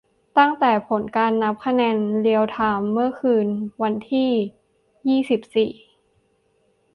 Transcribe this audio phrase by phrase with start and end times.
[0.37, 3.47] ตั้งแต่ผลการนับคะแนนเรียลไทม์ เมื่อคืน
[3.81, 4.29] วันที่
[5.07, 5.71] ยี่สิบสี่